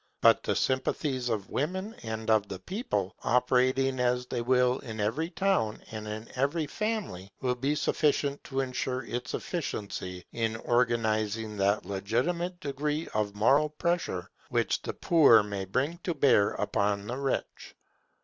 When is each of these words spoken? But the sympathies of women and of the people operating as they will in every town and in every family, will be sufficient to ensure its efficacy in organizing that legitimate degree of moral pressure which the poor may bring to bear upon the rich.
But 0.19 0.41
the 0.41 0.55
sympathies 0.55 1.29
of 1.29 1.51
women 1.51 1.93
and 2.01 2.27
of 2.31 2.47
the 2.47 2.57
people 2.57 3.13
operating 3.21 3.99
as 3.99 4.25
they 4.25 4.41
will 4.41 4.79
in 4.79 4.99
every 4.99 5.29
town 5.29 5.83
and 5.91 6.07
in 6.07 6.27
every 6.35 6.65
family, 6.65 7.29
will 7.39 7.53
be 7.53 7.75
sufficient 7.75 8.43
to 8.45 8.61
ensure 8.61 9.03
its 9.05 9.35
efficacy 9.35 10.25
in 10.31 10.55
organizing 10.55 11.55
that 11.57 11.85
legitimate 11.85 12.59
degree 12.59 13.09
of 13.13 13.35
moral 13.35 13.69
pressure 13.69 14.31
which 14.49 14.81
the 14.81 14.93
poor 14.95 15.43
may 15.43 15.65
bring 15.65 15.99
to 15.99 16.15
bear 16.15 16.49
upon 16.55 17.05
the 17.05 17.17
rich. 17.17 17.75